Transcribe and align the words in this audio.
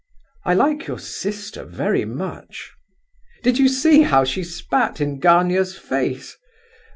"I 0.45 0.55
like 0.55 0.87
your 0.87 0.97
sister 0.97 1.63
very 1.63 2.05
much." 2.05 2.71
"Did 3.43 3.59
you 3.59 3.67
see 3.67 4.01
how 4.01 4.23
she 4.23 4.43
spat 4.43 4.99
in 4.99 5.19
Gania's 5.19 5.77
face! 5.77 6.35